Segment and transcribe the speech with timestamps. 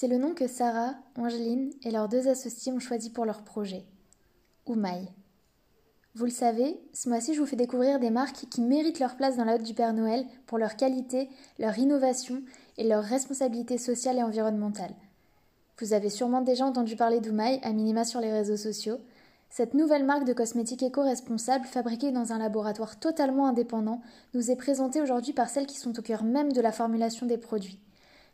[0.00, 3.84] C'est le nom que Sarah, Angeline et leurs deux associés ont choisi pour leur projet.
[4.64, 5.08] Oumaï.
[6.14, 9.36] Vous le savez, ce mois-ci je vous fais découvrir des marques qui méritent leur place
[9.36, 12.44] dans la haute du Père Noël pour leur qualité, leur innovation
[12.76, 14.94] et leur responsabilité sociale et environnementale.
[15.80, 19.00] Vous avez sûrement déjà entendu parler d'Oumaï, à minima sur les réseaux sociaux,
[19.50, 24.00] cette nouvelle marque de cosmétiques éco-responsable, fabriquée dans un laboratoire totalement indépendant,
[24.32, 27.38] nous est présentée aujourd'hui par celles qui sont au cœur même de la formulation des
[27.38, 27.80] produits.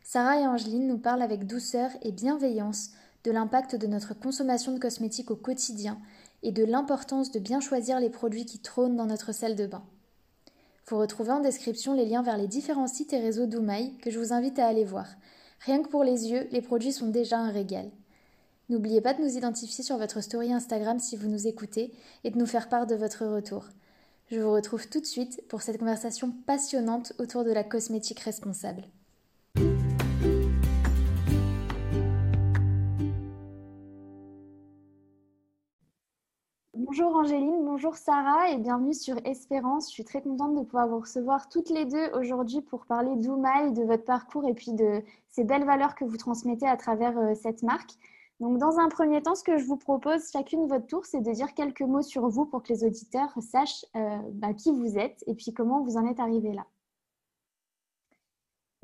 [0.07, 2.91] Sarah et Angeline nous parlent avec douceur et bienveillance
[3.23, 5.97] de l'impact de notre consommation de cosmétiques au quotidien
[6.43, 9.83] et de l'importance de bien choisir les produits qui trônent dans notre salle de bain.
[10.87, 14.19] Vous retrouvez en description les liens vers les différents sites et réseaux d'Oumaï que je
[14.19, 15.07] vous invite à aller voir.
[15.61, 17.89] Rien que pour les yeux, les produits sont déjà un régal.
[18.69, 21.91] N'oubliez pas de nous identifier sur votre story Instagram si vous nous écoutez
[22.23, 23.69] et de nous faire part de votre retour.
[24.29, 28.83] Je vous retrouve tout de suite pour cette conversation passionnante autour de la cosmétique responsable.
[36.97, 39.89] Bonjour Angéline, bonjour Sarah et bienvenue sur Espérance.
[39.89, 43.73] Je suis très contente de pouvoir vous recevoir toutes les deux aujourd'hui pour parler d'Oumaï,
[43.73, 47.33] de votre parcours et puis de ces belles valeurs que vous transmettez à travers euh,
[47.35, 47.91] cette marque.
[48.39, 51.31] Donc, dans un premier temps, ce que je vous propose, chacune votre tour, c'est de
[51.33, 55.21] dire quelques mots sur vous pour que les auditeurs sachent euh, bah, qui vous êtes
[55.27, 56.65] et puis comment vous en êtes arrivé là.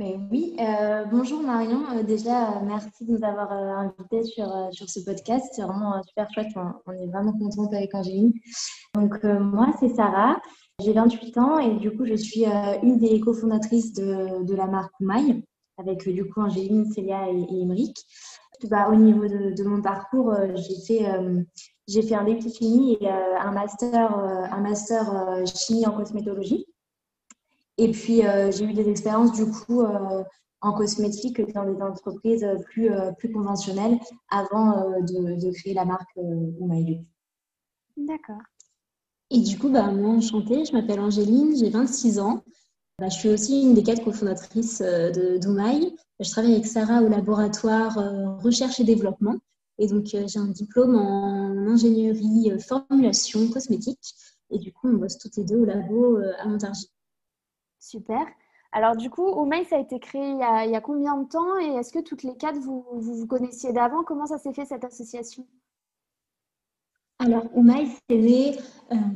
[0.02, 1.84] Oui, euh, bonjour Marion.
[1.92, 5.46] Euh, déjà, merci de nous avoir invités sur, sur ce podcast.
[5.54, 6.48] C'est vraiment super chouette.
[6.88, 8.34] On, est vraiment contente avec Angéline.
[8.96, 10.42] Donc, moi, c'est Sarah.
[10.80, 12.46] J'ai 28 ans et du coup, je suis
[12.82, 15.44] une des cofondatrices de, de la marque Oumaï
[15.78, 17.66] avec du coup Angéline, Célia et, et
[18.70, 21.42] bah, au niveau de, mon parcours, euh, j'ai fait, euh,
[21.88, 26.66] j'ai fait un DUT chimie et euh, un master, un master chimie en cosmétologie.
[27.82, 28.22] Et puis,
[28.52, 29.82] j'ai eu des expériences du coup
[30.62, 33.98] en cosmétique dans des entreprises plus, plus conventionnelles
[34.30, 37.00] avant de, de, créer la marque Oumaïlu.
[37.98, 38.44] D'accord.
[39.32, 42.44] Et du coup, bah, moi, enchantée, je m'appelle Angéline, j'ai 26 ans.
[43.00, 45.96] Bah, je suis aussi une des quatre cofondatrices de Doumaï.
[46.22, 49.38] Je travaille avec Sarah au laboratoire euh, recherche et développement.
[49.80, 54.14] Et donc, euh, j'ai un diplôme en ingénierie euh, formulation cosmétique.
[54.52, 56.92] Et du coup, on bosse toutes les deux au labo à Montargis.
[57.82, 58.26] Super.
[58.72, 61.76] Alors, du coup, Oumaï, ça a été créé il y a, combien de temps Et
[61.80, 64.04] est-ce que toutes les quatre, vous vous, connaissiez d'avant?
[64.04, 65.46] Comment ça s'est fait cette association?
[67.20, 68.58] Alors, Oumaï, c'est né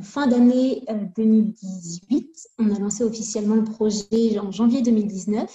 [0.02, 0.84] fin d'année
[1.16, 2.48] 2018.
[2.58, 5.50] On a lancé officiellement le projet en janvier 2019.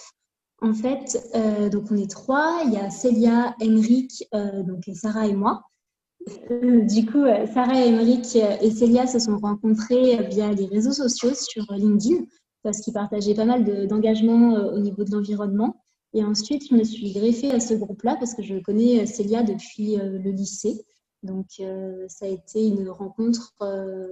[0.62, 2.62] En fait, euh, donc on est trois.
[2.66, 5.64] Il y a Célia, Henrik, euh, donc Sarah et moi.
[6.52, 11.66] Euh, du coup, Sarah, Henrik et Célia se sont rencontrés via les réseaux sociaux sur
[11.74, 12.26] LinkedIn
[12.64, 15.82] parce qu'ils partageaient pas mal d'engagement au niveau de l'environnement.
[16.14, 19.96] Et ensuite, je me suis greffée à ce groupe-là parce que je connais Célia depuis
[19.98, 20.86] le lycée.
[21.24, 21.48] Donc,
[22.08, 23.54] ça a été une rencontre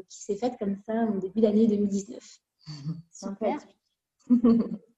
[0.07, 2.39] qui s'est faite comme ça en début d'année 2019.
[3.11, 3.57] Super.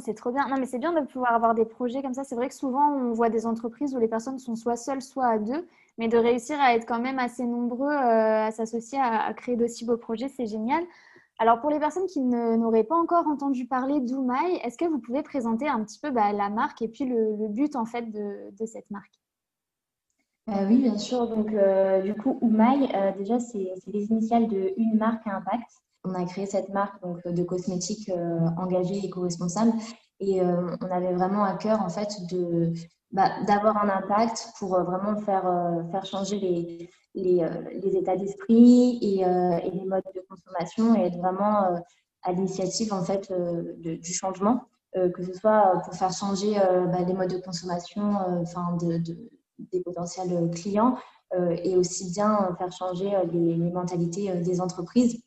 [0.00, 0.48] c'est trop bien.
[0.48, 2.24] Non, mais c'est bien de pouvoir avoir des projets comme ça.
[2.24, 5.26] C'est vrai que souvent, on voit des entreprises où les personnes sont soit seules, soit
[5.26, 5.66] à deux.
[5.98, 9.84] Mais de réussir à être quand même assez nombreux euh, à s'associer, à, créer d'aussi
[9.84, 10.84] beaux projets, c'est génial.
[11.38, 15.22] Alors, pour les personnes qui n'auraient pas encore entendu parler d'Oumaï, est-ce que vous pouvez
[15.22, 18.90] présenter un petit peu bah, la marque et puis le, but en fait de, cette
[18.90, 19.20] marque?
[20.48, 21.28] Euh, Oui, bien sûr.
[21.28, 22.88] Donc, euh, du coup, Oumaï,
[23.18, 25.70] déjà, c'est les initiales de une marque à impact.
[26.06, 29.72] On a créé cette marque donc, de cosmétiques euh, engagés éco-responsables.
[30.20, 32.08] Et euh, on avait vraiment à cœur en fait
[33.10, 35.44] bah, d'avoir un impact pour euh, vraiment faire,
[35.90, 41.82] faire changer les, les, états d'esprit et, les modes de consommation et être vraiment
[42.22, 43.32] à l'initiative en fait
[43.78, 48.98] du changement que ce soit pour faire changer bah, les modes de consommation enfin de,
[49.72, 50.96] des potentiels clients
[51.34, 55.22] et aussi bien faire changer les, mentalités des entreprises.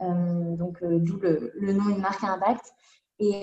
[0.00, 2.64] donc, d'où le, nom Une marque à impact.
[3.18, 3.42] Et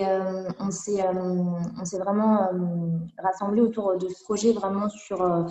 [0.58, 2.50] on s'est vraiment
[3.18, 5.44] rassemblé autour de ce projet vraiment sur euh,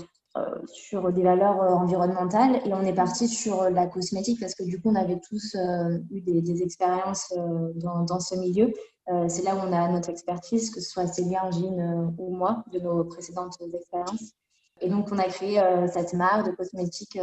[0.67, 4.81] sur des valeurs euh, environnementales et on est parti sur la cosmétique parce que du
[4.81, 7.33] coup on avait tous euh, eu des, expériences
[7.75, 8.71] dans, ce milieu.
[9.27, 12.79] c'est là où on a notre expertise, que ce soit Célia, Angine ou moi, de
[12.79, 14.33] nos précédentes expériences.
[14.81, 17.17] Et donc on a créé cette marque de cosmétiques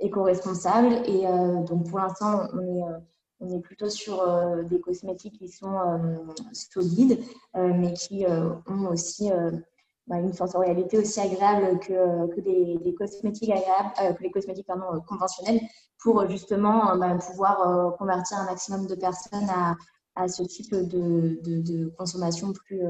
[0.00, 1.24] éco-responsables et
[1.66, 2.48] donc pour l'instant
[3.40, 4.22] on est plutôt sur
[4.64, 5.78] des cosmétiques qui sont
[6.52, 7.18] solides,
[7.54, 9.30] mais qui ont aussi
[10.08, 14.94] bah, une sensorialité aussi agréable que, que les, cosmétiques agréables, euh, que les cosmétiques pardon,
[14.94, 15.60] euh, conventionnels
[16.02, 19.76] pour euh, justement bah, pouvoir convertir un maximum de personnes à,
[20.14, 22.80] à ce type de, de, consommation plus,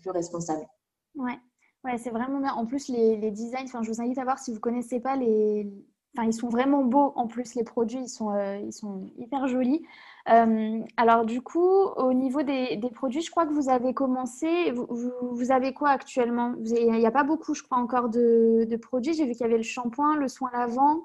[0.00, 0.66] plus responsable.
[1.14, 1.38] Ouais.
[1.84, 2.52] Ouais, c'est vraiment bien.
[2.54, 5.16] En plus, les, les designs, je vous invite à voir si vous ne connaissez pas
[5.16, 5.72] les,
[6.16, 8.34] Enfin, ils sont vraiment beaux en plus, les produits, ils sont,
[8.64, 9.82] ils sont hyper jolis.
[10.30, 15.50] Euh, alors du coup, au niveau des, produits, je crois que vous avez commencé, vous,
[15.50, 16.54] avez quoi actuellement?
[16.64, 19.14] Il n'y a pas beaucoup, je crois, encore de, produits.
[19.14, 21.04] J'ai vu qu'il y avait le shampoing, le soin lavant.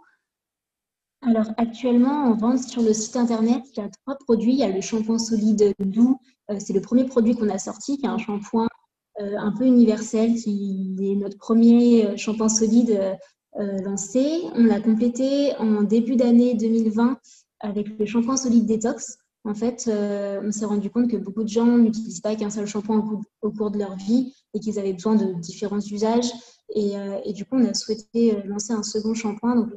[1.22, 4.52] Alors actuellement, on vend sur le site internet, il y a trois produits.
[4.52, 6.20] Il y a le shampoing solide doux,
[6.52, 8.68] euh, c'est le premier produit qu'on a sorti, qui est un shampoing
[9.22, 13.18] euh, un peu universel, qui est notre premier shampoing solide
[13.56, 14.42] lancé.
[14.56, 17.20] On l'a complété en début d'année 2020
[17.60, 21.50] avec le shampoing solide détox, en fait, euh, on s'est rendu compte que beaucoup de
[21.50, 25.16] gens n'utilisent pas qu'un seul shampoing au, cours de leur vie et qu'ils avaient besoin
[25.16, 26.32] de différents usages.
[26.74, 29.70] Et, euh, du coup, on a souhaité euh, lancer un second shampoing, donc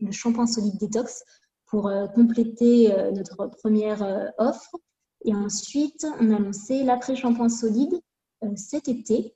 [0.00, 1.24] le, shampoing solide détox,
[1.66, 4.74] pour compléter notre première offre.
[5.26, 8.00] Et ensuite, on a lancé l'après-shampoing solide
[8.56, 9.34] cet été,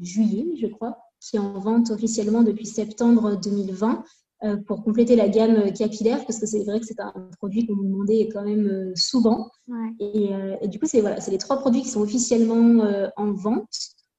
[0.00, 4.04] juillet, je crois, qui est en vente officiellement depuis septembre 2020
[4.44, 7.66] euh, pour compléter la gamme euh, capillaire, parce que c'est vrai que c'est un produit
[7.66, 9.50] qu'on nous demandait quand même euh, souvent.
[9.98, 10.30] Et,
[10.68, 12.84] du coup, c'est voilà, les trois produits qui sont officiellement
[13.16, 13.68] en vente.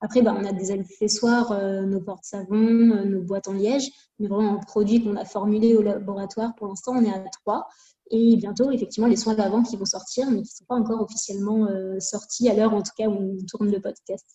[0.02, 1.54] Après, bah, on a des accessoires,
[1.86, 6.54] nos portes-savons, nos boîtes en liège, mais vraiment un produit qu'on a formulé au laboratoire.
[6.56, 7.68] Pour l'instant, on est à trois.
[8.12, 11.02] Et bientôt, effectivement, les soins d'avant qui vont sortir, mais qui ne sont pas encore
[11.02, 11.68] officiellement
[12.00, 14.26] sortis à l'heure, en tout cas, où on tourne le podcast.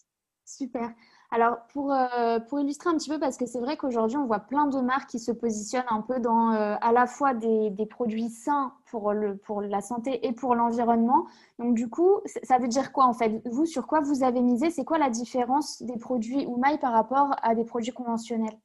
[0.45, 0.91] Super.
[1.31, 4.41] Alors, pour, euh, pour, illustrer un petit peu, parce que c'est vrai qu'aujourd'hui, on voit
[4.41, 7.87] plein de marques qui se positionnent un peu dans euh, à la fois des, des,
[7.87, 11.27] produits sains pour, le, pour la santé et pour l'environnement.
[11.59, 13.43] Donc, du coup, ça veut dire quoi en fait?
[13.47, 14.71] Vous, sur quoi vous avez misé?
[14.71, 18.59] C'est quoi la différence des produits Oumaï par rapport à des produits conventionnels?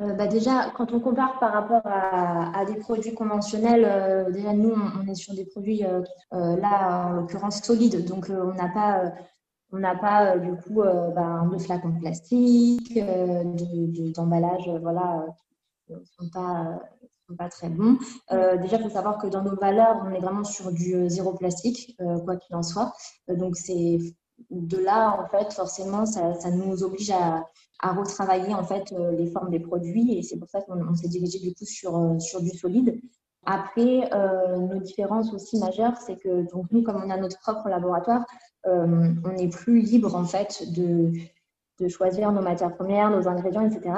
[0.00, 4.72] Euh, bah déjà, quand on compare par rapport à, à des produits conventionnels, déjà nous,
[4.72, 5.84] on, est sur des produits,
[6.30, 8.06] là, en l'occurrence, solides.
[8.06, 9.12] Donc, on n'a pas
[9.72, 13.42] on n'a pas euh, du coup euh, de flacons de plastique, euh,
[14.14, 15.26] d'emballage, voilà,
[15.86, 16.78] qui ne sont pas,
[17.26, 17.98] sont pas très bons.
[18.30, 21.96] déjà, il faut savoir que dans nos valeurs, on est vraiment sur du zéro plastique,
[22.24, 22.92] quoi qu'il en soit.
[23.28, 23.98] donc, c'est
[24.50, 27.44] de là, en fait, forcément, ça, ça nous oblige à,
[27.80, 31.38] à, retravailler en fait les formes des produits et c'est pour ça qu'on s'est dirigé
[31.38, 33.00] du coup sur, sur du solide.
[33.44, 34.10] Après,
[34.58, 38.24] nos différences aussi majeures, c'est que donc nous, comme on a notre propre laboratoire,
[38.66, 41.10] euh, on est plus libre en fait de,
[41.80, 43.94] de, choisir nos matières premières, nos ingrédients, etc.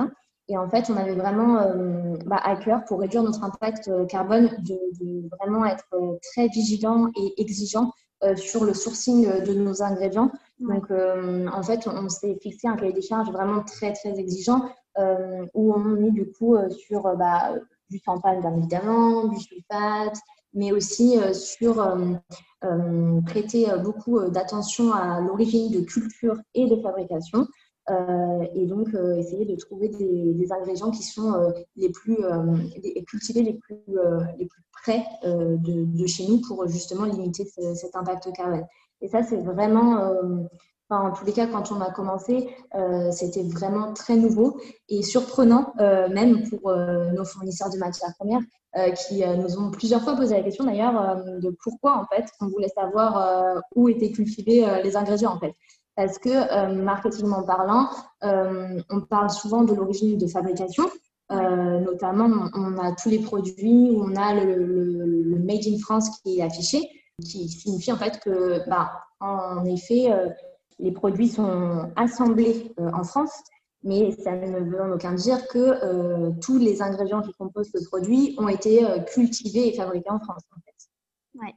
[0.48, 4.04] Et en fait, on avait vraiment euh, bah, à cœur pour réduire notre impact euh,
[4.06, 5.88] carbone de, vraiment être
[6.32, 7.92] très vigilant et exigeant
[8.36, 10.32] sur le sourcing de nos ingrédients.
[10.58, 14.62] Donc, en fait, on, s'est fixé un cahier des charges vraiment très, très exigeant
[15.52, 17.52] où on est du coup sur bah,
[17.90, 20.16] du champagne, bien évidemment, du sulfate,
[20.54, 22.14] mais aussi euh, sur euh,
[22.64, 27.46] euh, prêter beaucoup d'attention à l'origine de culture et de fabrication.
[28.54, 31.34] et donc essayer de trouver des, ingrédients qui sont
[31.76, 32.16] les plus
[33.06, 33.84] cultivés les plus,
[34.38, 37.44] les plus près de, chez nous pour justement limiter
[37.74, 38.66] cet impact carbone.
[39.02, 40.14] Et ça, c'est vraiment
[40.90, 42.54] en tous les cas, quand on a commencé,
[43.10, 48.42] c'était vraiment très nouveau et surprenant, même pour nos fournisseurs de matières premières,
[48.76, 52.06] euh, qui euh, nous ont plusieurs fois posé la question d'ailleurs euh, de pourquoi en
[52.06, 55.54] fait on voulait savoir où étaient cultivés les ingrédients en fait.
[55.94, 57.88] Parce que marketingment parlant,
[58.22, 60.84] on parle souvent de l'origine de fabrication,
[61.30, 66.42] notamment, on a tous les produits où on a le, Made in France qui est
[66.42, 66.80] affiché,
[67.24, 70.10] qui signifie en fait que, bah, en effet,
[70.78, 73.32] les produits sont assemblés en France,
[73.82, 77.84] mais ça ne veut en aucun dire que euh, tous les ingrédients qui composent ce
[77.86, 80.42] produit ont été euh, cultivés et fabriqués en France.
[80.52, 81.44] En.
[81.44, 81.54] Ouais.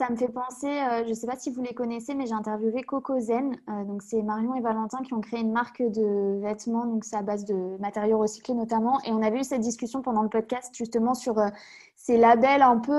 [0.00, 2.32] Ça me fait penser, euh, je ne sais pas si vous les connaissez, mais j'ai
[2.32, 3.58] interviewé Coco Zen.
[3.68, 7.16] Euh, donc, c'est Marion et Valentin qui ont créé une marque de vêtements, donc c'est
[7.16, 8.98] à base de matériaux recyclés notamment.
[9.02, 11.48] Et on avait eu cette discussion pendant le podcast justement sur euh,
[11.96, 12.96] ces labels un peu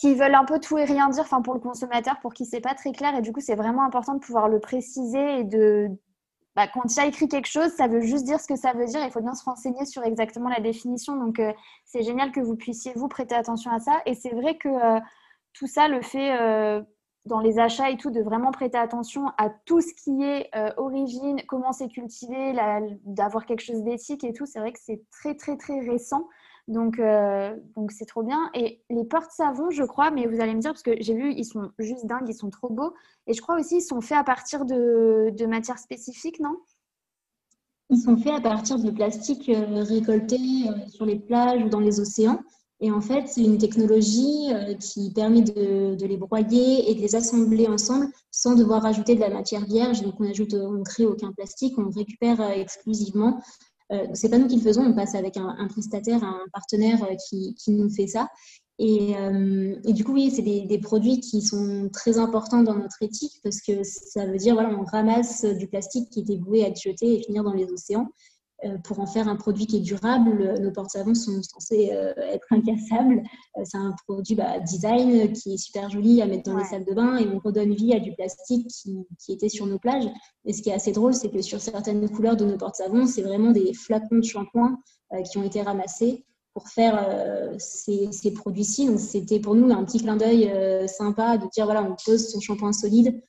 [0.00, 2.60] qui veulent un peu tout et rien dire, enfin pour le consommateur, pour qui c'est
[2.60, 3.14] pas très clair.
[3.16, 5.88] Et du coup, c'est vraiment important de pouvoir le préciser et de
[6.54, 8.86] bah, quand il a écrit quelque chose, ça veut juste dire ce que ça veut
[8.86, 9.04] dire.
[9.04, 11.16] Il faut bien se renseigner sur exactement la définition.
[11.16, 11.40] Donc,
[11.84, 14.00] c'est génial que vous puissiez vous prêter attention à ça.
[14.06, 14.68] Et c'est vrai que
[15.52, 16.82] tout ça, le fait euh,
[17.24, 20.70] dans les achats et tout, de vraiment prêter attention à tout ce qui est euh,
[20.76, 22.54] origine, comment c'est cultivé,
[23.04, 26.28] d'avoir quelque chose d'éthique et tout, c'est vrai que c'est très, très, très récent.
[26.68, 28.50] Donc, euh, donc c'est trop bien.
[28.54, 31.44] Et les portes-savons, je crois, mais vous allez me dire, parce que j'ai vu, ils
[31.44, 32.94] sont juste dingues, ils sont trop beaux.
[33.26, 36.56] Et je crois aussi, ils sont faits à partir de, de matières spécifiques, non?
[37.90, 40.38] Ils sont faits à partir de plastique récolté
[40.88, 42.38] sur les plages ou dans les océans.
[42.80, 47.16] Et en fait, c'est une technologie euh, qui permet de, les broyer et de les
[47.16, 50.02] assembler ensemble sans devoir ajouter de la matière vierge.
[50.02, 53.40] Donc, on ajoute, on crée aucun plastique, on récupère euh, exclusivement.
[53.92, 57.14] Euh, c'est pas nous qui le faisons, on passe avec un, prestataire, un partenaire euh,
[57.28, 58.28] qui, nous fait ça.
[58.80, 59.14] Et,
[59.86, 63.60] du coup, oui, c'est des, des, produits qui sont très importants dans notre éthique parce
[63.60, 67.14] que ça veut dire, voilà, on ramasse du plastique qui était voué à être jeté
[67.14, 68.06] et finir dans les océans.
[68.64, 72.46] Euh, pour en faire un produit qui est durable, nos porte-savons sont censés euh, être
[72.50, 73.22] incassables.
[73.56, 76.84] Euh, c'est un produit bah, design qui est super joli à mettre dans les salles
[76.84, 80.08] de bain et on redonne vie à du plastique qui, qui, était sur nos plages.
[80.44, 83.22] Et ce qui est assez drôle, c'est que sur certaines couleurs de nos porte-savons, c'est
[83.22, 84.76] vraiment des flacons de shampoing
[85.30, 88.86] qui ont été ramassés pour faire ces, ces produits-ci.
[88.86, 90.50] Donc c'était pour nous un petit clin d'œil
[90.88, 93.22] sympa de dire voilà, on pose son shampoing solide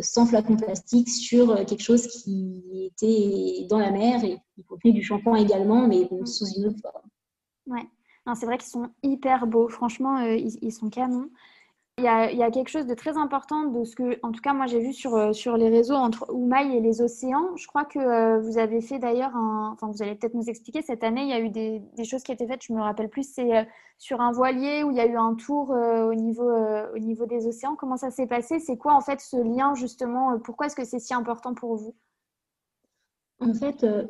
[0.00, 4.92] sans flacon plastique sur euh, quelque chose qui était dans la mer et qui contenait
[4.92, 6.26] du shampoing également, mais mm.
[6.26, 7.08] sous une autre forme.
[7.66, 7.86] Ouais,
[8.34, 9.68] c'est vrai qu'ils sont hyper beaux.
[9.68, 11.30] Franchement, euh, ils, sont canons.
[11.98, 14.66] Il y, a, quelque chose de très important de ce que, en tout cas, moi
[14.66, 17.56] j'ai vu sur, euh, sur les réseaux entre Oumaï et les océans.
[17.56, 19.70] Je crois que euh, vous avez fait d'ailleurs, un...
[19.72, 22.32] enfin vous allez peut-être nous expliquer, cette année il y a eu des, choses qui
[22.32, 23.62] étaient faites, je me rappelle plus, c'est euh,
[23.96, 26.50] sur un voilier où il y a eu un tour au, niveau,
[26.94, 27.76] au niveau des océans.
[27.76, 28.58] Comment ça s'est passé?
[28.58, 30.38] C'est quoi en fait ce lien justement?
[30.40, 31.94] Pourquoi est-ce que c'est si important pour vous?
[33.40, 34.04] En fait, euh,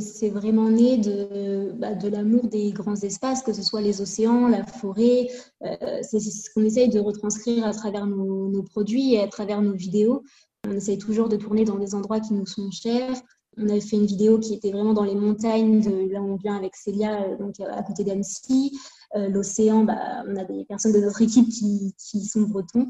[0.00, 4.48] c'est vraiment né de, bah, de l'amour des grands espaces, que ce soit les océans,
[4.48, 5.28] la forêt.
[5.62, 9.74] Euh, c'est ce qu'on essaye de retranscrire à travers nos, produits et à travers nos
[9.74, 10.22] vidéos.
[10.66, 13.14] On essaye toujours de tourner dans des endroits qui nous sont chers.
[13.58, 16.36] On avait fait une vidéo qui était vraiment dans les montagnes, de, là où on
[16.36, 18.76] vient avec Célia, euh, donc à côté d'Annecy.
[19.14, 22.88] L'océan, bah, on a des personnes de notre équipe qui, qui sont bretons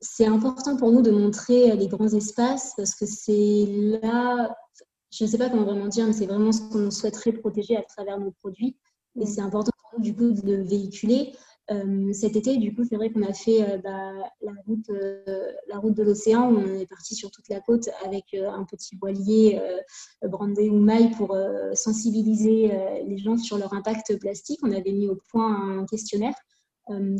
[0.00, 3.64] c'est important pour nous de montrer les grands espaces parce que c'est
[4.02, 4.54] là,
[5.16, 7.82] je ne sais pas comment vraiment dire, mais c'est vraiment ce qu'on souhaiterait protéger à
[7.82, 8.76] travers nos produits.
[9.18, 9.26] Et mm.
[9.26, 11.32] c'est important pour nous, du coup, de véhiculer.
[11.70, 15.52] Euh, cet été, du coup, c'est vrai qu'on a fait euh, bah, la, route, euh,
[15.68, 16.48] la route de l'océan.
[16.48, 19.60] On est parti sur toute la côte avec un petit voilier
[20.22, 21.36] brandé ou maille pour
[21.74, 22.70] sensibiliser
[23.06, 24.60] les gens sur leur impact plastique.
[24.62, 26.34] On avait mis au point un questionnaire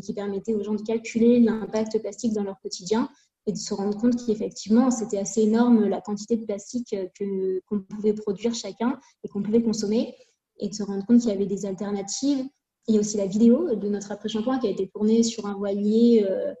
[0.01, 3.09] qui permettait aux gens de calculer l'impact plastique dans leur quotidien
[3.47, 7.79] et de se rendre compte qu'effectivement, c'était assez énorme la quantité de plastique que, qu'on
[7.79, 10.15] pouvait produire chacun et qu'on pouvait consommer,
[10.59, 12.45] et de se rendre compte qu'il y avait des alternatives.
[12.87, 15.55] Il y a aussi la vidéo de notre après-shampoing qui a été tournée sur un
[15.55, 16.25] voilier.
[16.29, 16.53] Euh,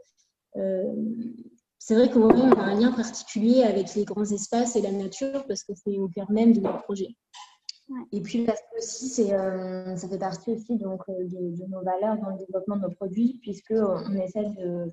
[0.55, 0.93] euh,
[1.77, 5.63] c'est vrai qu'on a un lien particulier avec les grands espaces et la nature parce
[5.63, 7.15] que c'est au cœur même de notre projet.
[8.11, 12.17] Et puis parce que aussi, c'est, euh, ça fait partie aussi donc, de, nos valeurs
[12.17, 14.91] dans le développement de nos produits, puisque on essaie de,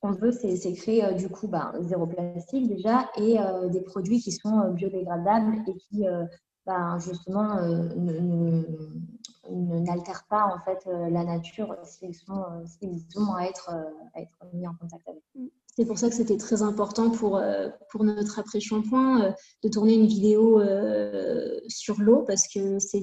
[0.00, 4.20] qu'on veut, c'est créer euh, du coup ben, zéro plastique déjà et euh, des produits
[4.20, 6.04] qui sont euh, biodégradables et qui
[6.66, 7.60] ben, justement
[9.48, 12.44] n'altèrent pas en fait la nature s'ils sont
[13.16, 13.70] ont à être,
[14.14, 15.22] à être mis en contact avec.
[15.76, 17.40] C'est pour ça que c'était très important pour,
[17.90, 20.60] pour notre après-shampoing de tourner une vidéo
[21.68, 23.02] sur l'eau parce que c'est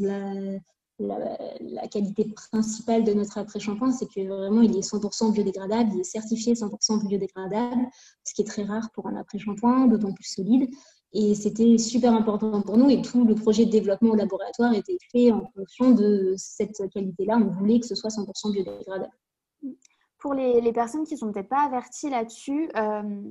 [1.00, 6.04] la, qualité principale de notre après-shampoing, c'est que vraiment il est 100% biodégradable, il est
[6.04, 7.88] certifié 100% biodégradable,
[8.24, 10.70] ce qui est très rare pour un après-shampoing, d'autant plus solide.
[11.14, 14.98] Et c'était super important pour nous et tout le projet de développement au laboratoire était
[15.12, 17.38] fait en fonction de cette qualité-là.
[17.38, 19.12] On voulait que ce soit 100% biodégradable.
[20.18, 23.22] Pour les, personnes qui ne sont peut-être pas averties là-dessus, euh,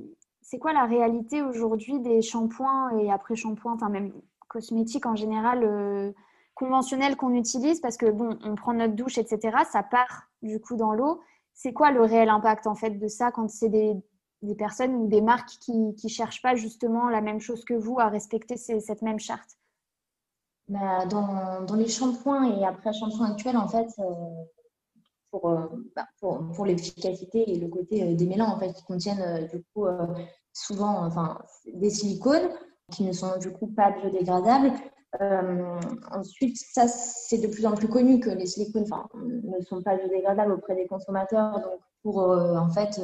[0.41, 4.13] c'est quoi la réalité aujourd'hui des shampoings et après-shampoings, enfin même
[4.47, 6.11] cosmétiques en général euh,
[6.55, 9.57] conventionnel qu'on utilise parce que bon, on prend notre douche, etc.
[9.71, 11.21] Ça part du coup dans l'eau.
[11.53, 13.95] C'est quoi le réel impact en fait de ça quand c'est des,
[14.41, 17.99] des, personnes ou des marques qui ne cherchent pas justement la même chose que vous
[17.99, 19.57] à respecter cette même charte?
[20.67, 24.13] Bah, dans, dans, les shampoings et après shampoing actuel, en fait, euh,
[25.29, 25.49] pour,
[25.95, 29.85] bah, pour, pour l'efficacité et le côté démêlant en fait, qui contiennent du coup
[30.53, 31.39] souvent enfin,
[31.73, 32.49] des silicones
[32.91, 34.71] qui ne sont du coup pas biodégradables.
[36.11, 40.53] Ensuite, ça, c'est de plus en plus connu que les silicones ne sont pas biodégradables
[40.53, 41.53] auprès des consommateurs.
[41.53, 42.99] Donc, pour en fait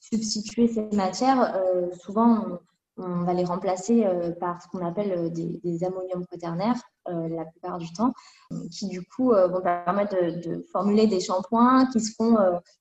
[0.00, 1.60] substituer ces matières,
[2.00, 2.58] souvent
[2.96, 7.44] on va les remplacer euh, par ce qu'on appelle euh, des, ammoniums quaternaires euh, la
[7.44, 8.12] plupart du temps,
[8.70, 12.36] qui du coup vont permettre de, formuler des shampoings qui seront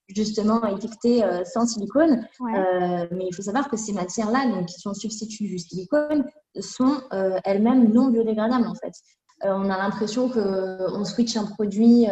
[0.09, 2.27] justement étiquetés sans silicone.
[2.39, 6.25] mais il faut savoir que ces matières-là, donc qui sont substituts du silicone,
[6.59, 7.01] sont
[7.45, 8.93] elles-mêmes non biodégradables en fait.
[9.41, 12.05] on a l'impression qu'on switch un produit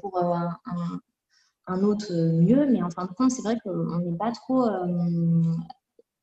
[0.00, 0.56] pour un,
[1.66, 4.64] un, autre mieux, mais en fin de compte, c'est vrai qu'on n'est pas trop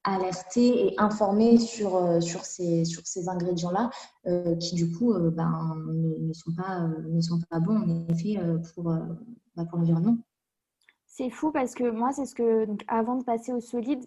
[0.03, 3.89] alerter et informer sur, euh, sur ces, sur ces ingrédients-là
[4.27, 8.39] euh, qui, du coup, euh, ben, ne, sont pas, ne sont pas bons, en effet,
[8.73, 10.17] pour, bah, pour l'environnement.
[11.05, 14.05] C'est fou parce que moi, c'est ce que, donc, avant de passer au solide,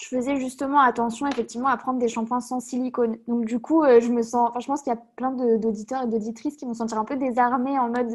[0.00, 3.16] je faisais justement attention effectivement à prendre des shampoings sans silicone.
[3.28, 6.08] Donc du coup, je me sens, enfin, je pense qu'il y a plein d'auditeurs et
[6.08, 8.12] d'auditrices qui vont se sentir un peu désarmés en mode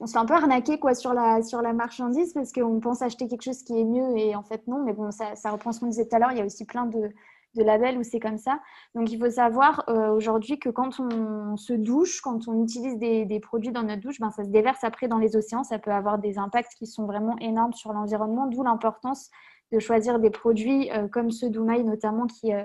[0.00, 3.02] on se fait un peu arnaquer quoi, sur, la, sur la marchandise parce qu'on pense
[3.02, 4.82] acheter quelque chose qui est mieux et en fait non.
[4.84, 6.32] Mais bon, ça, ça reprend ce qu'on disait tout à l'heure.
[6.32, 7.10] Il y a aussi plein de,
[7.56, 8.60] de labels où c'est comme ça.
[8.94, 13.24] Donc il faut savoir euh, aujourd'hui que quand on se douche, quand on utilise des,
[13.24, 15.64] des produits dans notre douche, ben, ça se déverse après dans les océans.
[15.64, 19.30] Ça peut avoir des impacts qui sont vraiment énormes sur l'environnement, d'où l'importance
[19.72, 22.62] de choisir des produits euh, comme ceux d'Oumaï notamment qui, euh,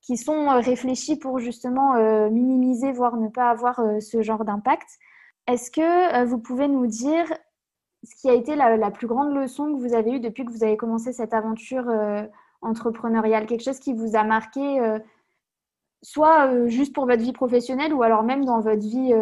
[0.00, 1.92] qui sont réfléchis pour justement
[2.30, 4.88] minimiser, voire ne pas avoir ce genre d'impact.
[5.50, 5.80] Est-ce que
[6.14, 7.26] euh, vous pouvez nous dire
[8.04, 10.62] ce qui a été la, plus grande leçon que vous avez eue depuis que vous
[10.62, 12.22] avez commencé cette aventure euh,
[12.62, 13.46] entrepreneuriale?
[13.46, 15.00] Quelque chose qui vous a marqué, euh,
[16.02, 19.12] soit juste pour votre vie professionnelle ou alors même dans votre vie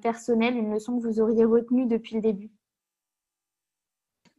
[0.00, 2.50] personnelle, une leçon que vous auriez retenue depuis le début?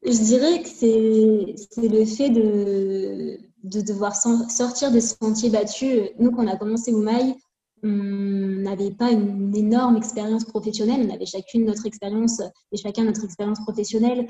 [0.04, 6.10] Je dirais que c'est le fait de, de devoir sortir des sentiers battus.
[6.20, 7.36] Nous, quand on a commencé Oumaï,
[7.84, 12.42] on n'avait pas une énorme expérience professionnelle, on avait chacune notre expérience
[12.72, 14.28] et chacun notre expérience professionnelle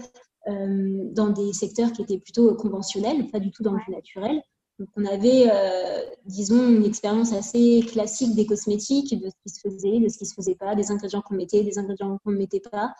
[0.50, 4.42] euh, dans des secteurs qui étaient plutôt conventionnels, pas du tout dans le naturel.
[4.80, 9.62] Donc on avait, euh, disons, une expérience assez classique des cosmétiques, de ce qui se
[9.62, 12.32] faisait, de ce qui ne se faisait pas, des ingrédients qu'on mettait, des ingrédients qu'on
[12.32, 12.94] ne mettait pas.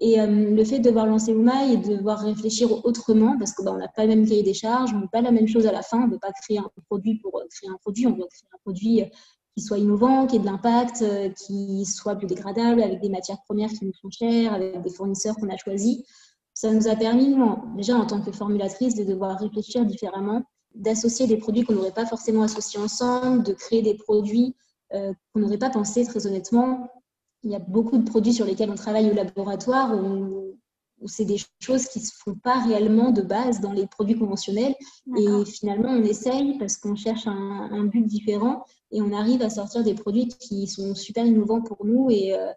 [0.00, 3.64] Et euh, le fait de devoir lancer Ouma et de devoir réfléchir autrement, parce qu'on
[3.64, 5.72] bah, n'a pas le même cahier des charges, on n'a pas la même chose à
[5.72, 8.26] la fin, on ne veut pas créer un produit pour créer un produit, on veut
[8.26, 9.02] créer un produit
[9.58, 13.38] qui soit innovant, qui ait de l'impact, euh, qui soit plus dégradable, avec des matières
[13.44, 16.04] premières qui nous sont chères, avec des fournisseurs qu'on a choisis.
[16.54, 17.36] Ça nous a permis,
[17.76, 20.44] déjà en tant que formulatrice, de devoir réfléchir différemment,
[20.76, 24.54] d'associer des produits qu'on n'aurait pas forcément associés ensemble, de créer des produits
[24.94, 26.88] euh, qu'on n'aurait pas pensé très honnêtement.
[27.42, 30.47] Il y a beaucoup de produits sur lesquels on travaille au laboratoire où,
[31.06, 34.74] c'est des choses qui ne se font pas réellement de base dans les produits conventionnels.
[35.16, 39.50] Et finalement, on essaye parce qu'on cherche un, un but différent et on arrive à
[39.50, 42.10] sortir des produits qui sont super innovants pour nous.
[42.10, 42.52] Et, euh,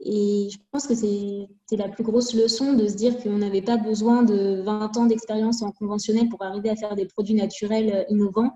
[0.00, 3.76] et je pense que c'est la plus grosse leçon de se dire qu'on n'avait pas
[3.76, 8.04] besoin de 20 ans d'expérience en conventionnel pour arriver à faire des produits naturels euh,
[8.08, 8.52] innovants,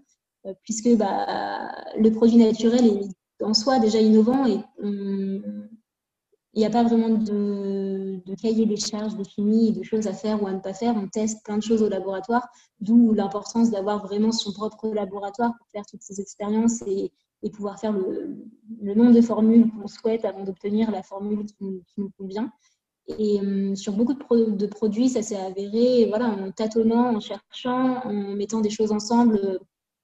[0.46, 4.60] euh, puisque bah, le produit naturel est en soi déjà innovant et
[6.54, 10.46] il n'y a pas vraiment de, cahier des charges défini de choses à faire ou
[10.46, 10.94] à ne pas faire.
[10.96, 12.46] On teste plein de choses au laboratoire,
[12.80, 17.10] d'où l'importance d'avoir vraiment son propre laboratoire pour faire toutes ces expériences et,
[17.42, 18.36] et pouvoir faire le,
[18.94, 22.52] nombre de formules qu'on souhaite avant d'obtenir la formule qui, nous convient.
[23.18, 28.02] Et euh, sur beaucoup de, de produits, ça s'est avéré voilà, en tâtonnant, en cherchant,
[28.04, 29.58] en mettant des choses ensemble,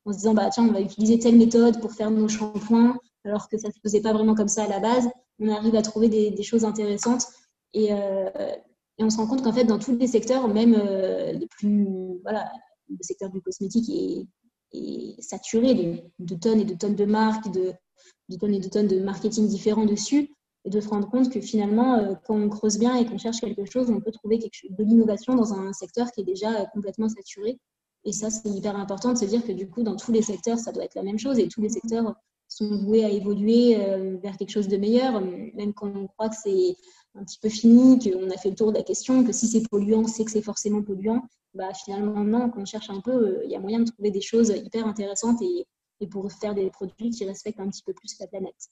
[0.05, 3.49] en se disant bah, tiens, on va utiliser telle méthode pour faire nos shampoings, alors
[3.49, 5.09] que ça ne se faisait pas vraiment comme ça à la base
[5.41, 7.27] on arrive à trouver des, choses intéressantes.
[7.77, 8.31] Euh,
[8.99, 11.87] et, on se rend compte qu'en fait, dans tous les secteurs, même euh, les plus.
[12.23, 12.51] Voilà,
[12.89, 14.27] le secteur du cosmétique est,
[15.21, 17.73] saturé de, tonnes et de tonnes de marques, de,
[18.39, 20.35] tonnes et de tonnes de marketing différents dessus.
[20.65, 23.41] Et de se rendre compte que finalement, euh, quand on creuse bien et qu'on cherche
[23.41, 27.61] quelque chose, on peut trouver de l'innovation dans un secteur qui est déjà complètement saturé.
[28.05, 30.59] Et ça, c'est hyper important de se dire que du coup, dans tous les secteurs,
[30.59, 31.39] ça doit être la même chose.
[31.39, 32.15] Et tous les secteurs
[32.49, 36.37] sont voués à évoluer euh, vers quelque chose de meilleur, même quand on croit que
[36.43, 36.77] c'est
[37.15, 39.69] un petit peu fini, qu'on a fait le tour de la question, que si c'est
[39.69, 41.23] polluant, c'est que c'est forcément polluant.
[41.55, 44.11] Bah, finalement, non, quand on cherche un peu, euh, il y a moyen de trouver
[44.11, 45.67] des choses hyper intéressantes et,
[46.01, 48.69] et, pour faire des produits qui respectent un petit peu plus la planète.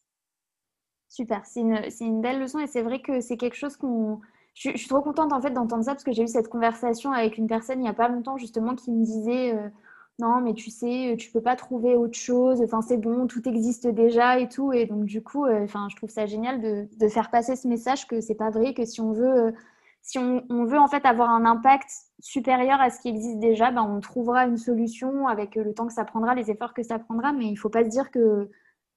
[1.08, 4.20] Super, c'est une, une, belle leçon et c'est vrai que c'est quelque chose qu'on...
[4.54, 7.36] Je, suis trop contente en fait d'entendre ça parce que j'ai eu cette conversation avec
[7.36, 9.54] une personne il n'y a pas longtemps justement qui me disait...
[9.54, 9.68] Euh,
[10.18, 12.62] non, mais tu sais, tu peux pas trouver autre chose.
[12.62, 14.72] Enfin, c'est bon, tout existe déjà et tout.
[14.72, 18.06] Et donc, du coup, euh, enfin, je trouve ça génial de, faire passer ce message
[18.06, 19.52] que c'est pas vrai, que si on veut, euh,
[20.00, 23.82] si on, veut en fait avoir un impact supérieur à ce qui existe déjà, ben,
[23.82, 27.32] on trouvera une solution avec le temps que ça prendra, les efforts que ça prendra,
[27.32, 28.50] mais il ne faut pas se dire que,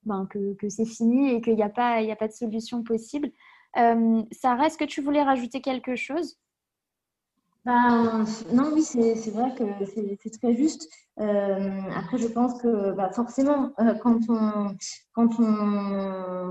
[0.06, 0.28] ben,
[0.70, 3.30] c'est fini et qu'il n'y a, pas, a pas de solution possible.
[3.78, 6.38] Euh, Sarah, est-ce que tu voulais rajouter quelque chose?
[7.70, 10.90] Ben, non, oui, c'est vrai que c'est très juste.
[11.20, 14.74] Euh, après, je pense que bah, forcément, euh, quand, on,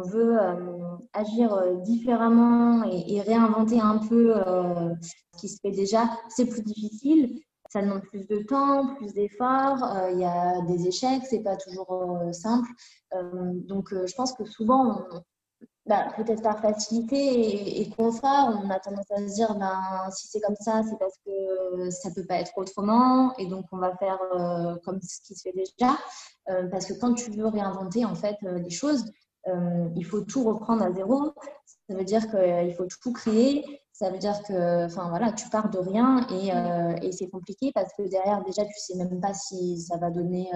[0.05, 4.33] veut euh, agir différemment et, réinventer un peu
[5.03, 7.41] ce qui se fait déjà, c'est plus difficile.
[7.71, 9.83] Ça demande plus de temps, plus d'efforts.
[10.13, 12.69] Il y a des échecs, c'est pas toujours simple.
[13.67, 15.21] donc, je pense que souvent, on,
[15.89, 20.41] bah, peut-être par facilité et, confort, on a tendance à se dire ben, si c'est
[20.41, 23.97] comme ça, c'est parce que ça ne peut pas être autrement et donc on va
[23.97, 25.97] faire euh, comme ce qui se fait déjà.
[26.51, 29.05] Euh, parce que quand tu veux réinventer en fait euh, les choses,
[29.97, 31.33] il faut tout reprendre à zéro.
[31.89, 33.65] Ça veut dire qu'il faut tout créer.
[33.93, 38.03] Ça veut dire que voilà, tu pars de rien et, et c'est compliqué parce que
[38.03, 40.51] derrière, déjà, tu ne sais même pas si ça va donner,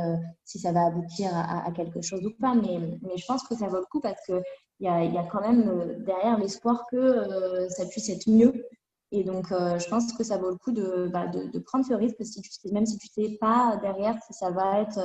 [0.44, 2.54] si ça va aboutir à, à, quelque chose ou pas.
[2.54, 4.42] Mais, mais je pense que ça vaut le coup parce que
[4.82, 8.66] il y a, quand même euh, derrière l'espoir que euh, ça puisse être mieux.
[9.12, 11.92] Et donc, euh, je pense que ça vaut le coup de, bah, de, prendre ce
[11.92, 14.98] risque, si tu sais, même si tu ne sais pas derrière si ça va être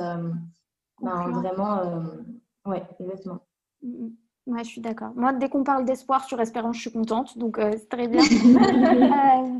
[1.00, 2.02] ben, vraiment.
[2.64, 3.40] ouais, exactement.
[3.82, 4.16] Mm, mm.
[4.48, 5.10] Ouais, je suis d'accord.
[5.14, 8.22] Moi, dès qu'on parle d'espoir sur Espérance, je suis contente, donc euh, c'est très bien.
[9.28, 9.58] Euh,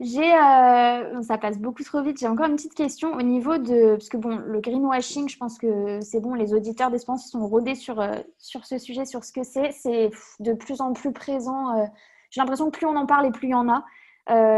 [0.00, 2.18] j'ai, euh, ça passe beaucoup trop vite.
[2.20, 5.58] J'ai encore une petite question au niveau de, parce que bon, le greenwashing, je pense
[5.58, 8.04] que c'est bon, les auditeurs d'Espérance sont rodés sur
[8.38, 9.72] sur ce sujet, sur ce que c'est.
[9.72, 11.74] C'est de plus en plus présent.
[12.30, 13.84] j'ai l'impression que plus on en parle et plus il y en a.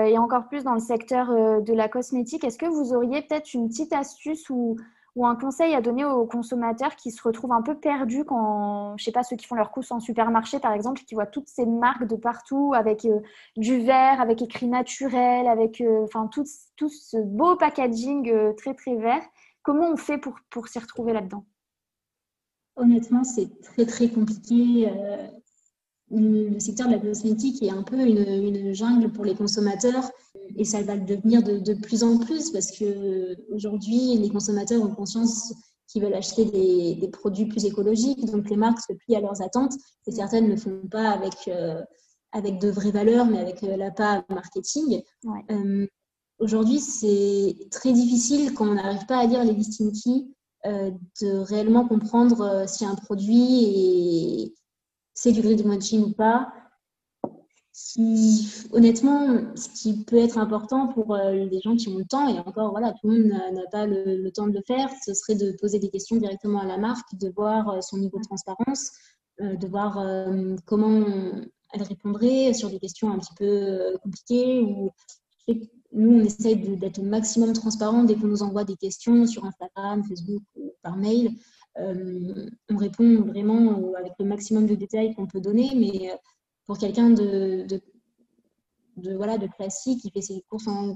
[0.07, 1.29] et encore plus dans le secteur
[1.63, 2.45] de la cosmétique.
[2.45, 4.77] Est-ce que vous auriez peut-être une petite astuce ou
[5.17, 9.05] ou un conseil à donner aux consommateurs qui se retrouvent un peu perdus quand, je
[9.05, 11.65] sais pas, ceux qui font leurs courses en supermarché, par exemple, qui voient toutes ces
[11.65, 13.21] marques de partout avec euh,
[13.57, 16.45] du vert, avec écrit naturel, avec euh, tout,
[16.77, 19.23] tout, ce beau packaging euh, très très vert.
[19.63, 21.47] Comment on fait pour, pour s'y retrouver là-dedans?
[22.77, 24.93] Honnêtement, c'est très très compliqué
[26.11, 30.11] le secteur de la cosmétique est un peu une, jungle pour les consommateurs
[30.57, 34.95] et ça va le devenir de, plus en plus parce que aujourd'hui les consommateurs ont
[34.95, 35.53] conscience
[35.89, 39.75] qu'ils veulent acheter des, produits plus écologiques, donc les marques se plient à leurs attentes
[40.07, 41.83] et certaines ne font pas avec, euh,
[42.33, 45.03] avec de vraies valeurs mais avec euh, l'appât marketing.
[45.51, 45.87] Euh,
[46.39, 50.27] aujourd'hui, c'est très difficile quand on n'arrive pas à lire les listing keys
[51.23, 54.55] de réellement comprendre si un produit est
[55.17, 56.53] c'est du greenwashing ou pas.
[58.73, 62.39] honnêtement, ce qui peut être important pour euh, les gens qui ont le temps, et
[62.39, 65.53] encore, voilà, tout le monde n'a pas le, temps de le faire, ce serait de
[65.59, 68.93] poser des questions directement à la marque, de voir euh, son niveau de transparence,
[69.41, 69.99] euh, de voir
[70.67, 71.05] comment
[71.73, 74.61] elle répondrait sur des questions un petit peu compliquées.
[74.61, 74.91] Ou,
[75.93, 80.05] nous, on essaye d'être au maximum transparent dès qu'on nous envoie des questions sur Instagram,
[80.05, 81.31] Facebook ou par mail.
[81.79, 86.17] Euh, on répond vraiment avec le maximum de détails qu'on peut donner, mais euh,
[86.65, 87.67] pour quelqu'un de,
[89.17, 90.93] voilà, de classique qui fait ses courses en,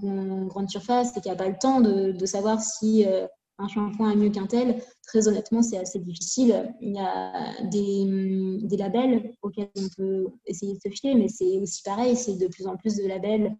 [0.46, 3.26] grande surface et qui n'a pas le temps de, savoir si euh,
[3.58, 6.74] un shampoing est mieux qu'un tel, très honnêtement, c'est assez difficile.
[6.80, 11.82] Il y a des, labels auxquels on peut essayer de se fier, mais c'est aussi
[11.82, 13.54] pareil, c'est de plus en plus de labels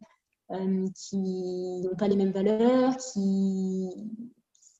[0.96, 1.16] qui
[1.82, 3.88] n'ont pas les mêmes valeurs, qui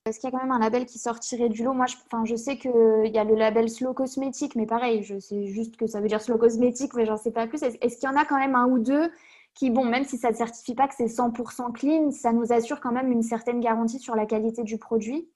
[0.07, 2.35] est-ce qu'il y a quand même un label qui sortirait du lot Moi, je, je
[2.35, 2.71] sais qu'il
[3.13, 6.23] y a le label Slow Cosmétique, mais pareil, je sais juste que ça veut dire
[6.23, 7.63] Slow Cosmétique, mais j'en sais pas plus.
[7.63, 9.11] Est-ce qu'il y en a quand même un ou deux
[9.55, 12.81] qui, bon, même si ça ne certifie pas que c'est 100% clean, ça nous assure
[12.81, 15.29] quand même une certaine garantie sur la qualité du produit?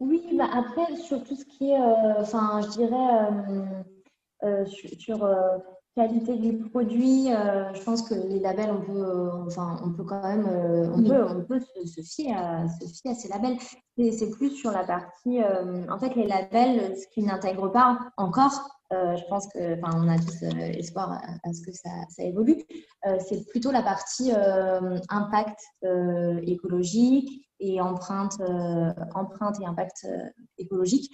[0.00, 3.82] Oui, bah après, sur tout ce qui est, euh, enfin, je dirais, euh,
[4.44, 5.28] euh, sur,
[5.98, 10.04] qualité du produit, euh, je pense que les labels, on peut, euh, enfin, on peut
[10.04, 13.56] quand même, euh, on, peut, on peut se, fier à, se fier à ces labels.
[14.12, 15.40] C'est plus sur la partie,
[15.90, 18.52] en fait, les labels, ce qu'ils n'intègrent pas encore,
[18.92, 20.44] je pense que, enfin, on a tous
[20.78, 22.62] espoir à, ce que ça, ça évolue.
[23.28, 24.30] c'est plutôt la partie
[25.08, 25.58] impact
[26.46, 28.40] écologique et empreinte,
[29.14, 30.06] empreinte et impact
[30.58, 31.12] écologique,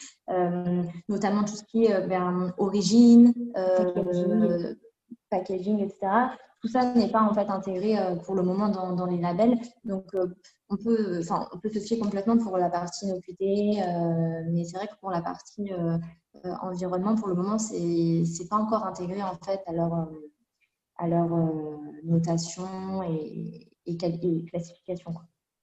[1.09, 3.33] notamment tout ce qui est vers origine,
[5.31, 6.37] packaging, etc.
[6.61, 9.59] Tout ça n'est pas en fait intégré euh, pour le moment dans, les labels.
[9.85, 10.27] Donc, euh,
[10.71, 11.21] on, peut,
[11.53, 15.11] on peut se fier complètement pour la partie innocuité, euh, mais c'est vrai que pour
[15.11, 15.71] la partie
[16.63, 20.09] environnement, pour le moment, c'est n'est pas encore intégré en fait à leur,
[20.97, 21.29] à leur
[22.05, 25.15] notation et, et, classification.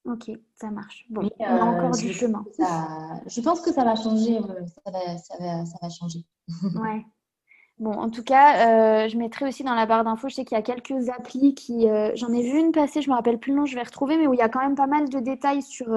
[0.06, 1.06] Ok, ça marche.
[1.10, 2.44] Bon, on a encore du chemin.
[2.58, 4.40] je pense que ça va changer.
[4.84, 6.20] Ça va, ça va, ça va changer.
[6.76, 7.06] ouais.
[7.78, 10.60] Bon, en tout cas, je mettrai aussi dans la barre d'infos, je sais qu'il y
[10.60, 11.88] a quelques applis qui...
[12.16, 14.18] J'en ai vu une passer, je ne me rappelle plus le nom, je vais retrouver,
[14.18, 15.96] mais où il y a quand même pas mal de détails sur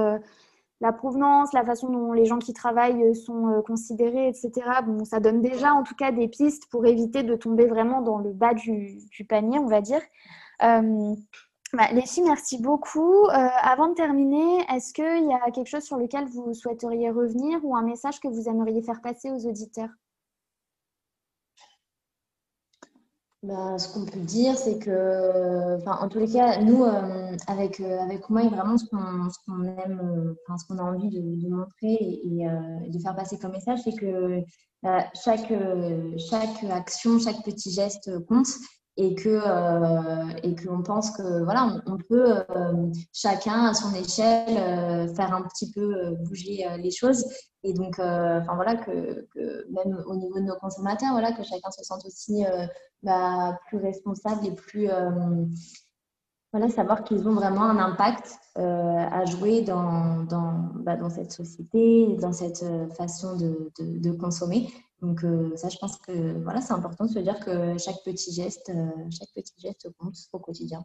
[0.80, 4.52] la provenance, la façon dont les gens qui travaillent sont euh, considérés, etc.
[4.86, 8.18] Bon, ça donne déjà en tout cas des pistes pour éviter de tomber vraiment dans
[8.18, 10.02] le bas du, panier, on va dire.
[11.74, 13.24] Bah, merci beaucoup.
[13.26, 17.58] Euh, avant de terminer, est-ce qu'il y a quelque chose sur lequel vous souhaiteriez revenir
[17.64, 19.90] ou un message que vous aimeriez faire passer aux auditeurs?
[23.42, 27.98] Bah, ce qu'on peut dire, c'est que, en tous les cas, nous, euh, avec, euh,
[27.98, 32.98] avec Oumaï, vraiment, ce qu'on aime, euh, ce qu'on a envie de, montrer et, de
[33.00, 34.42] faire passer comme message, c'est que
[35.14, 35.52] chaque,
[36.18, 38.46] chaque action, chaque petit geste compte
[38.96, 39.40] et que
[40.44, 42.44] et qu'on pense que voilà on, peut
[43.12, 47.24] chacun à son échelle faire un petit peu bouger les choses
[47.64, 49.26] et donc enfin voilà que,
[49.70, 52.44] même au niveau de nos consommateurs voilà que chacun se sente aussi
[53.04, 55.44] bah, plus responsables et plus euh,
[56.52, 60.24] voilà, savoir qu'ils ont vraiment un impact euh, à jouer dans,
[60.76, 64.68] bah, dans, cette société, dans cette euh, façon de, de, consommer.
[65.04, 65.20] Donc
[65.56, 68.72] ça, je pense que voilà, c'est important de se dire que chaque petit geste,
[69.10, 70.84] chaque petit geste compte au quotidien.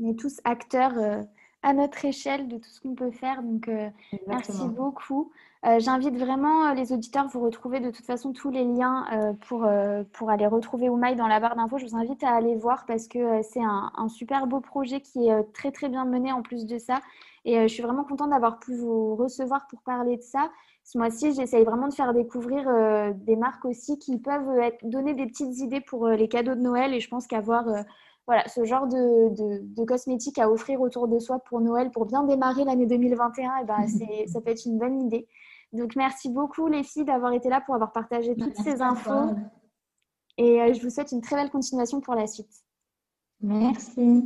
[0.00, 1.24] On est tous acteurs
[1.64, 3.42] à notre échelle de tout ce qu'on peut faire.
[3.42, 3.88] Donc, euh,
[4.26, 5.32] merci beaucoup.
[5.64, 9.06] Euh, j'invite vraiment euh, les auditeurs, vous retrouver de toute façon tous les liens
[9.48, 9.66] pour,
[10.12, 11.78] pour aller retrouver Oumaï dans la barre d'infos.
[11.78, 15.28] Je vous invite à aller voir parce que c'est un, un, super beau projet qui
[15.28, 17.00] est très très bien mené en plus de ça.
[17.46, 20.50] Et je suis vraiment contente d'avoir pu vous recevoir pour parler de ça.
[20.84, 22.64] Ce mois-ci, j'essaye vraiment de faire découvrir
[23.14, 26.92] des marques aussi qui peuvent être, donner des petites idées pour les cadeaux de Noël.
[26.92, 27.64] Et je pense qu'avoir
[28.26, 32.22] voilà, ce genre de, de, cosmétiques à offrir autour de soi pour Noël, pour bien
[32.24, 33.86] démarrer l'année 2021, et eh ben,
[34.26, 35.28] ça peut être une bonne idée.
[35.72, 39.34] Donc, merci beaucoup les filles d'avoir été là pour avoir partagé toutes ces infos.
[40.38, 42.64] Et euh, je vous souhaite une très belle continuation pour la suite.
[43.40, 44.22] Merci.